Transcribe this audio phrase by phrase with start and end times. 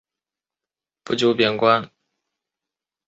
[1.03, 1.91] 不久贬官。